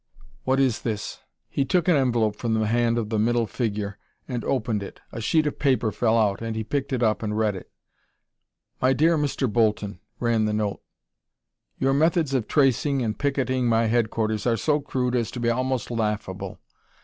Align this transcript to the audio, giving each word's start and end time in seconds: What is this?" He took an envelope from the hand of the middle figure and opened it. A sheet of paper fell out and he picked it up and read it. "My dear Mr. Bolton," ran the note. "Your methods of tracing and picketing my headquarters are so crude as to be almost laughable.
What 0.45 0.59
is 0.59 0.81
this?" 0.81 1.19
He 1.47 1.63
took 1.63 1.87
an 1.87 1.95
envelope 1.95 2.35
from 2.35 2.55
the 2.55 2.65
hand 2.65 2.97
of 2.97 3.09
the 3.09 3.19
middle 3.19 3.45
figure 3.45 3.99
and 4.27 4.43
opened 4.43 4.81
it. 4.81 4.99
A 5.11 5.21
sheet 5.21 5.45
of 5.45 5.59
paper 5.59 5.91
fell 5.91 6.17
out 6.17 6.41
and 6.41 6.55
he 6.55 6.63
picked 6.63 6.91
it 6.91 7.03
up 7.03 7.21
and 7.21 7.37
read 7.37 7.55
it. 7.55 7.69
"My 8.81 8.93
dear 8.93 9.15
Mr. 9.15 9.47
Bolton," 9.47 9.99
ran 10.19 10.45
the 10.45 10.53
note. 10.53 10.81
"Your 11.77 11.93
methods 11.93 12.33
of 12.33 12.47
tracing 12.47 13.03
and 13.03 13.19
picketing 13.19 13.67
my 13.67 13.85
headquarters 13.85 14.47
are 14.47 14.57
so 14.57 14.79
crude 14.79 15.15
as 15.15 15.29
to 15.29 15.39
be 15.39 15.51
almost 15.51 15.91
laughable. 15.91 16.57